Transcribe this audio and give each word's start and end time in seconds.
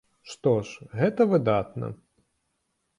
Што 0.29 0.53
ж, 0.69 0.89
гэта 1.01 1.29
выдатна. 1.35 1.95